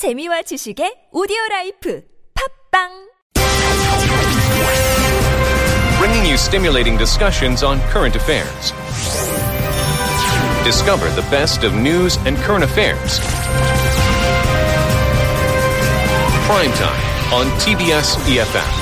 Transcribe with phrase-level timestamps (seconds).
[0.00, 2.00] 재미와 지식의 오디오 라이프
[2.32, 2.88] 팝빵
[5.98, 8.72] Bringing you stimulating discussions on current affairs.
[10.64, 13.20] Discover the best of news and current affairs.
[16.48, 17.04] Prime time
[17.36, 18.79] on TBS eFM.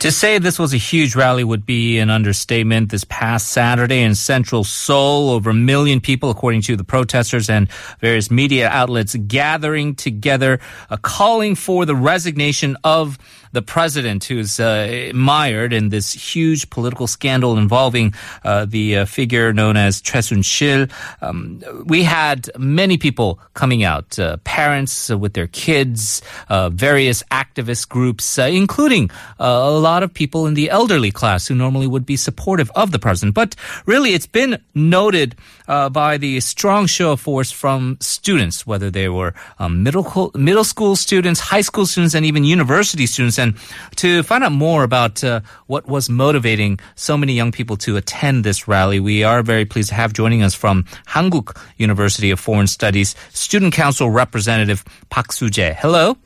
[0.00, 2.92] To say this was a huge rally would be an understatement.
[2.92, 7.68] This past Saturday in central Seoul, over a million people, according to the protesters and
[7.98, 13.18] various media outlets, gathering together, uh, calling for the resignation of
[13.52, 18.12] the president, who's uh, mired in this huge political scandal involving
[18.44, 20.86] uh, the uh, figure known as Choi Soon-sil.
[21.22, 26.20] Um, we had many people coming out, uh, parents with their kids,
[26.50, 31.54] uh, various activist groups, uh, including a lot of people in the elderly class who
[31.54, 33.34] normally would be supportive of the president.
[33.34, 35.34] But really, it's been noted
[35.66, 40.96] by the strong show of force from students, whether they were um, middle middle school
[40.96, 43.56] students, high school students, and even university students and
[43.96, 48.44] to find out more about uh, what was motivating so many young people to attend
[48.44, 52.66] this rally, we are very pleased to have joining us from Hankuk University of Foreign
[52.66, 55.74] Studies Student Council representative Park Soo-jae.
[55.74, 56.16] Hello.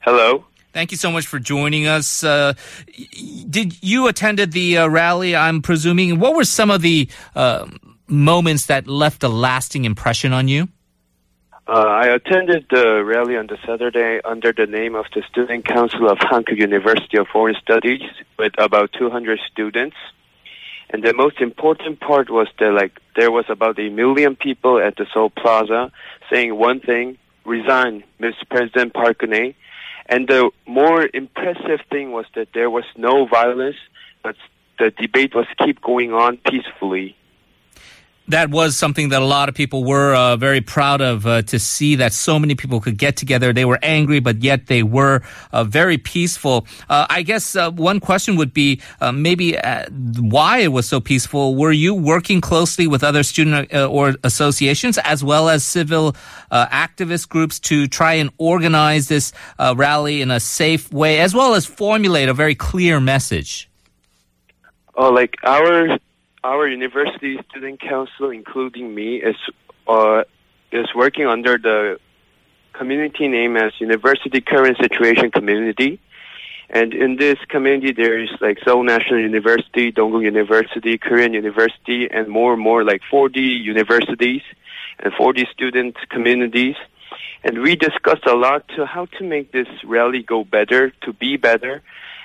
[0.00, 0.44] Hello.
[0.74, 2.24] Thank you so much for joining us.
[2.24, 2.54] Uh,
[3.48, 5.36] did you attended the uh, rally?
[5.36, 6.18] I'm presuming.
[6.18, 7.68] What were some of the uh,
[8.08, 10.66] moments that left a lasting impression on you?
[11.68, 16.10] Uh, I attended the rally on the Saturday under the name of the Student Council
[16.10, 18.02] of Hankuk University of Foreign Studies
[18.36, 19.96] with about 200 students.
[20.90, 24.96] And the most important part was that like there was about a million people at
[24.96, 25.92] the Seoul Plaza
[26.32, 28.48] saying one thing, resign, Mr.
[28.50, 29.54] President Park Geun-hye.
[30.06, 33.76] And the more impressive thing was that there was no violence,
[34.22, 34.36] but
[34.78, 37.16] the debate was keep going on peacefully
[38.28, 41.58] that was something that a lot of people were uh, very proud of uh, to
[41.58, 43.52] see that so many people could get together.
[43.52, 46.66] They were angry, but yet they were uh, very peaceful.
[46.88, 49.58] Uh, I guess uh, one question would be uh, maybe
[50.18, 51.54] why it was so peaceful.
[51.54, 56.16] Were you working closely with other student or associations as well as civil
[56.50, 59.32] activist groups to try and organize this
[59.76, 63.68] rally in a safe way, as well as formulate a very clear message?
[64.96, 65.98] Oh, like our
[66.44, 69.36] our university student council, including me, is
[69.88, 70.22] uh,
[70.70, 71.98] is working under the
[72.74, 75.98] community name as University Current Situation Community.
[76.68, 82.28] And in this community, there is like Seoul National University, Dongguk University, Korean University, and
[82.28, 84.42] more and more like 40 universities
[84.98, 86.76] and 40 student communities.
[87.42, 91.36] And we discussed a lot to how to make this rally go better, to be
[91.36, 91.82] better,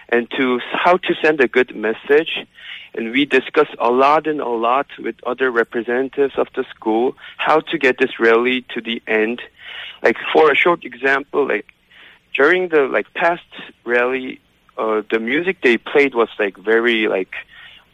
[0.09, 2.47] and to how to send a good message
[2.94, 7.60] and we discussed a lot and a lot with other representatives of the school how
[7.60, 9.42] to get this rally to the end.
[10.02, 11.66] Like for a short example, like
[12.34, 13.42] during the like past
[13.84, 14.40] rally,
[14.76, 17.34] uh, the music they played was like very like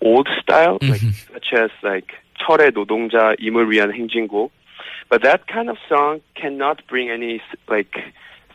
[0.01, 0.93] old style, mm-hmm.
[0.93, 1.03] like
[1.33, 4.51] such as like 철의 노동자 임을 위한 행진곡.
[5.09, 7.99] But that kind of song cannot bring any like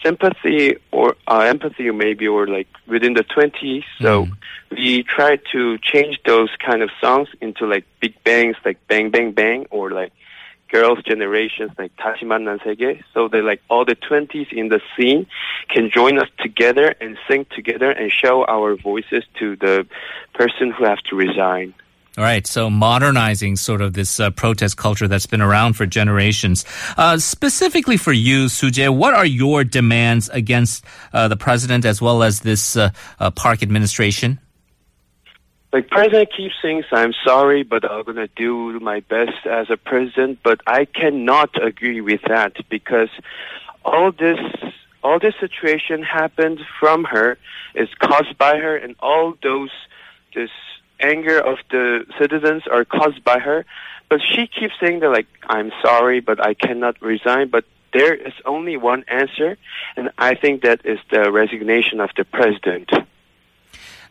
[0.03, 4.31] sympathy or uh, empathy maybe or like within the 20s so mm.
[4.72, 9.31] we try to change those kind of songs into like big bangs like bang bang
[9.31, 10.12] bang or like
[10.72, 15.25] girls generations like 다시 만난 세계 so that like all the 20s in the scene
[15.69, 19.88] can join us together and sing together and show our voices to the
[20.34, 21.73] person who have to resign
[22.20, 26.66] all right, so modernizing sort of this uh, protest culture that's been around for generations.
[26.98, 32.22] Uh, specifically for you, Soo-jae, what are your demands against uh, the president as well
[32.22, 34.38] as this uh, uh, park administration?
[35.72, 40.41] Like president keeps saying, "I'm sorry, but I'm gonna do my best as a president."
[40.42, 43.09] But I cannot agree with that because
[43.82, 44.41] all this
[45.03, 47.38] all this situation happened from her
[47.75, 49.70] is caused by her, and all those
[50.34, 50.50] this
[51.00, 53.65] anger of the citizens are caused by her.
[54.09, 57.48] But she keeps saying that like, I'm sorry, but I cannot resign.
[57.48, 59.57] But there is only one answer,
[59.97, 62.91] and I think that is the resignation of the president.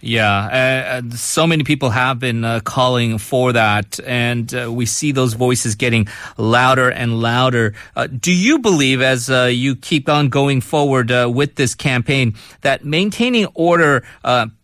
[0.01, 5.11] Yeah, uh, so many people have been uh, calling for that, and uh, we see
[5.11, 6.07] those voices getting
[6.37, 7.73] louder and louder.
[7.97, 12.33] Uh, do you believe, as uh, you keep on going forward uh, with this campaign,
[12.61, 14.05] that maintaining order,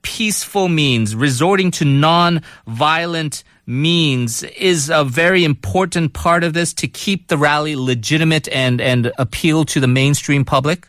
[0.04, 7.28] peaceful means, resorting to non-violent means, is a very important part of this to keep
[7.28, 10.88] the rally legitimate and and appeal to the mainstream public?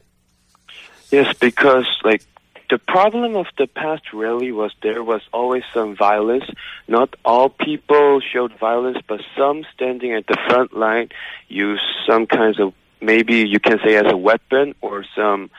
[1.10, 2.22] Yes, because like
[2.68, 6.44] the problem of the past rally was there was always some violence.
[6.88, 11.10] Not all people showed violence, but some standing at the front line
[11.48, 15.50] used some kinds of maybe you can say as a weapon or some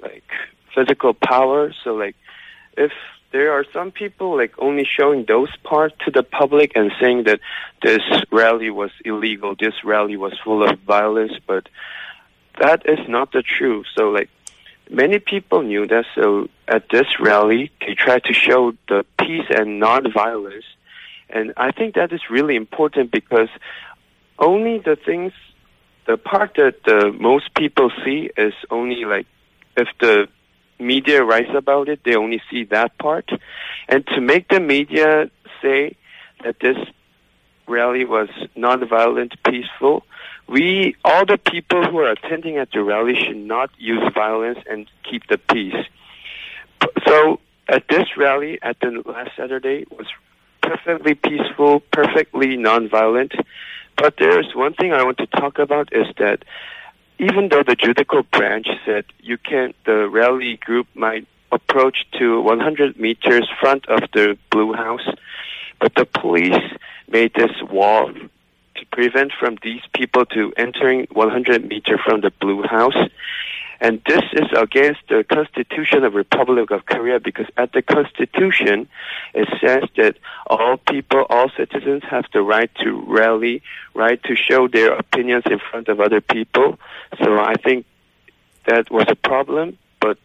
[0.00, 0.24] like
[0.74, 1.72] physical power.
[1.84, 2.16] So like
[2.76, 2.92] if
[3.32, 7.40] there are some people like only showing those parts to the public and saying that
[7.82, 11.68] this rally was illegal, this rally was full of violence, but
[12.60, 13.86] that is not the truth.
[13.96, 14.30] So like
[14.90, 16.04] many people knew that.
[16.14, 20.64] So at this rally, they tried to show the peace and non-violence,
[21.28, 23.48] and I think that is really important because
[24.38, 25.32] only the things,
[26.06, 29.26] the part that the most people see is only like
[29.76, 30.28] if the
[30.78, 33.30] media writes about it, they only see that part,
[33.88, 35.30] and to make the media
[35.62, 35.96] say
[36.44, 36.76] that this
[37.66, 40.04] rally was non-violent, peaceful
[40.48, 44.88] we all the people who are attending at the rally should not use violence and
[45.08, 45.84] keep the peace.
[47.06, 50.06] So at this rally at the last Saturday was
[50.62, 53.32] perfectly peaceful, perfectly non-violent.
[53.96, 56.44] But there's one thing I want to talk about is that
[57.18, 62.98] even though the judicial branch said you can, the rally group might approach to 100
[62.98, 65.08] meters front of the Blue House,
[65.80, 66.62] but the police
[67.08, 68.12] made this wall
[68.76, 72.96] to prevent from these people to entering 100 meter from the Blue House.
[73.80, 78.88] And this is against the Constitution of Republic of Korea because at the Constitution
[79.34, 83.62] it says that all people, all citizens have the right to rally,
[83.94, 86.78] right to show their opinions in front of other people.
[87.22, 87.84] So I think
[88.66, 90.16] that was a problem, but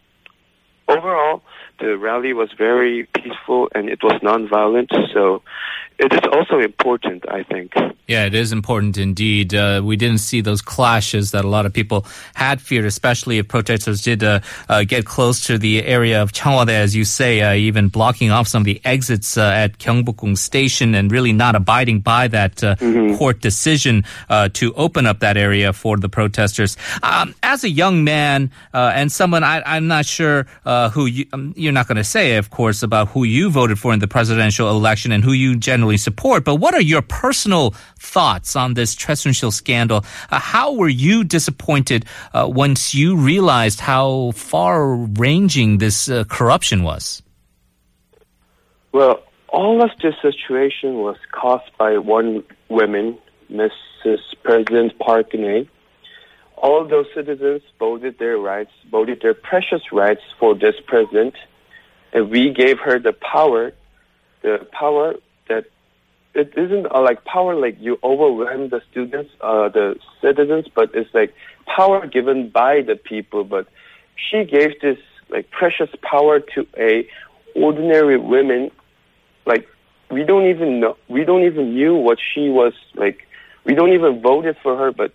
[0.88, 1.42] overall
[1.78, 4.90] the rally was very peaceful and it was non-violent.
[5.12, 5.42] So
[6.02, 7.74] it is also important, I think.
[8.08, 9.54] Yeah, it is important indeed.
[9.54, 12.04] Uh, we didn't see those clashes that a lot of people
[12.34, 16.72] had feared, especially if protesters did uh, uh, get close to the area of Cheongwadae,
[16.72, 20.96] as you say, uh, even blocking off some of the exits uh, at Gyeongbokgung Station
[20.96, 23.16] and really not abiding by that uh, mm-hmm.
[23.16, 24.04] court decision
[24.52, 26.76] to open up that area for the protesters.
[27.02, 31.72] Um, as a young man and someone, I, am not sure who you, um, you're
[31.72, 35.12] not going to say, of course, about who you voted for in the presidential election
[35.12, 36.44] and who you generally support.
[36.44, 40.04] But what are your personal thoughts on this Choi scandal?
[40.30, 42.04] Uh, how were you disappointed
[42.34, 47.22] uh, once you realized how far-ranging this uh, corruption was?
[48.92, 53.18] Well, all of this situation was caused by one woman,
[53.50, 54.18] Mrs.
[54.42, 55.68] President Park Geun-hye.
[56.56, 61.34] All those citizens voted their rights, voted their precious rights for this president,
[62.12, 63.72] and we gave her the power,
[64.42, 65.14] the power
[66.34, 71.12] it isn't uh, like power like you overwhelm the students, uh, the citizens, but it's
[71.14, 71.34] like
[71.66, 73.44] power given by the people.
[73.44, 73.68] But
[74.16, 74.98] she gave this
[75.28, 77.06] like precious power to a
[77.54, 78.70] ordinary woman.
[79.46, 79.68] Like
[80.10, 83.26] we don't even know, we don't even knew what she was like.
[83.64, 85.12] We don't even voted for her, but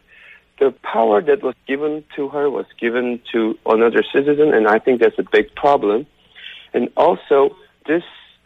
[0.60, 5.02] the power that was given to her was given to another citizen, and I think
[5.02, 6.08] that's a big problem.
[6.74, 7.56] And also,
[7.86, 8.04] this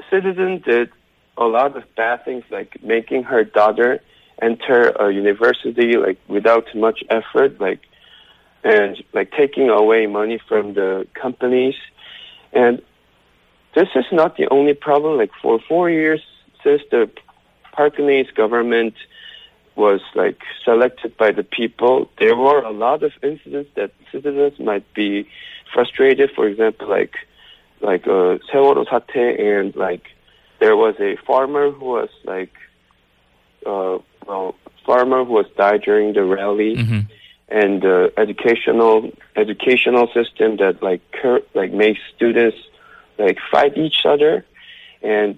[0.09, 0.89] citizen did
[1.41, 3.99] a lot of bad things, like making her daughter
[4.41, 7.81] enter a university like without much effort, like
[8.63, 11.75] and like taking away money from the companies.
[12.53, 12.81] And
[13.75, 15.17] this is not the only problem.
[15.17, 16.21] Like for four years
[16.63, 17.09] since the
[17.71, 18.93] Park Geun-hye's government
[19.75, 24.85] was like selected by the people, there were a lot of incidents that citizens might
[24.93, 25.27] be
[25.73, 26.29] frustrated.
[26.35, 27.15] For example, like
[27.79, 28.85] like uh, Sewol
[29.57, 30.05] and like
[30.61, 32.53] there was a farmer who was like,
[33.65, 36.99] uh, well, farmer who was died during the rally, mm-hmm.
[37.49, 42.57] and the educational educational system that like cur- like makes students
[43.17, 44.45] like fight each other,
[45.01, 45.37] and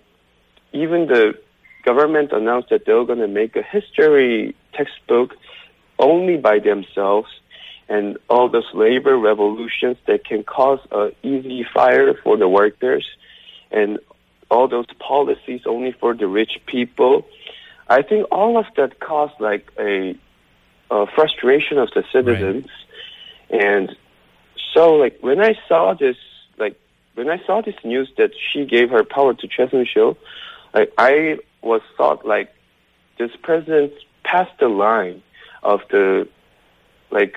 [0.73, 1.39] even the
[1.85, 5.35] government announced that they were going to make a history textbook
[5.99, 7.29] only by themselves
[7.87, 13.05] and all those labor revolutions that can cause a easy fire for the workers
[13.71, 13.99] and
[14.53, 17.25] all those policies only for the rich people.
[17.87, 20.15] I think all of that caused like a,
[20.89, 22.67] a frustration of the citizens,
[23.51, 23.61] right.
[23.63, 23.95] and
[24.73, 26.17] so like when I saw this,
[26.57, 26.79] like
[27.15, 30.17] when I saw this news that she gave her power to Choi Soon-sil,
[30.73, 32.53] like I was thought like
[33.17, 33.93] this president
[34.23, 35.21] passed the line
[35.61, 36.27] of the
[37.11, 37.35] like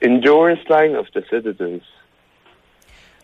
[0.00, 1.82] endurance line of the citizens.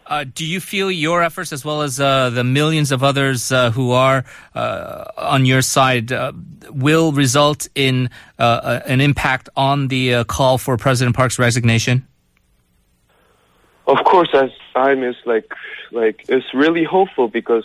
[0.08, 3.70] Uh, do you feel your efforts, as well as uh, the millions of others uh,
[3.70, 4.24] who are
[4.54, 6.32] uh, on your side, uh,
[6.70, 12.06] will result in uh, an impact on the call for President Park's resignation?
[13.88, 15.52] of course, as I'm is like
[15.90, 17.64] like it's really hopeful because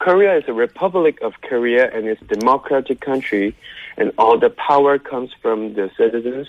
[0.00, 3.56] Korea is a republic of Korea and it's a democratic country,
[3.96, 6.48] and all the power comes from the citizens,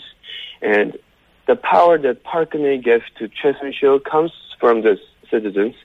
[0.61, 0.97] and
[1.45, 4.31] the power that Park Geun-hye gave to Choi Soon-sil comes
[4.63, 4.97] from the
[5.29, 5.75] citizens,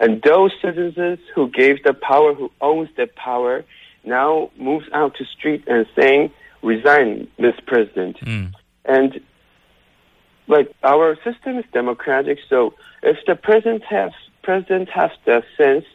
[0.00, 3.64] and those citizens who gave the power, who owns the power,
[4.02, 7.64] now moves out to street and saying, "Resign, Mr.
[7.64, 8.46] President." Hmm.
[8.84, 9.20] And
[10.48, 12.74] like our system is democratic, so
[13.04, 14.10] if the president has
[14.42, 15.86] president has that sense,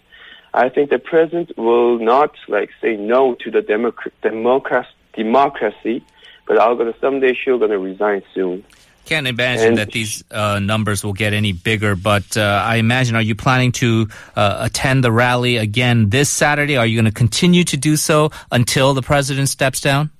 [0.53, 5.97] I think the president will not like say no to the democ- democracy, democracy,
[6.47, 8.63] but I'm gonna someday she'll gonna resign soon.
[9.05, 13.15] Can't imagine And- that these uh, numbers will get any bigger, but uh, I imagine,
[13.15, 16.77] are you planning to uh, attend the rally again this Saturday?
[16.77, 20.11] Are you going to continue to do so until the president steps down?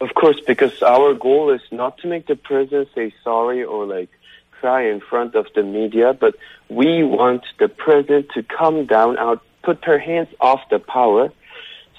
[0.00, 4.08] Of course, because our goal is not to make the president say sorry or like
[4.50, 6.34] cry in front of the media, but
[6.68, 11.30] we want the president to come down, out, put her hands off the power.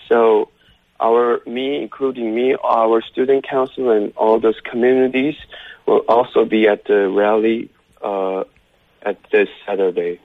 [0.10, 0.50] So
[1.02, 5.36] our, me, including me, our student council and all those communities
[5.86, 7.70] will also be at the rally,
[8.02, 8.44] uh,
[9.02, 10.20] at this Saturday.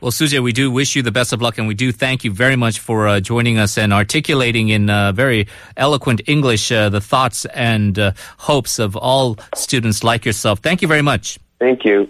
[0.00, 2.30] Well, Soo-jae, we do wish you the best of luck, and we do thank you
[2.30, 7.00] very much for uh, joining us and articulating in uh, very eloquent English uh, the
[7.00, 10.58] thoughts and uh, hopes of all students like yourself.
[10.60, 11.38] Thank you very much.
[11.58, 12.08] Thank you.